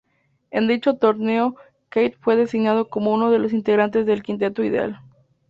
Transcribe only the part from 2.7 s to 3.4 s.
como uno de